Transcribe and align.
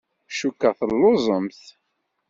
Cukkeɣ 0.37 0.73
telluẓemt. 0.79 1.61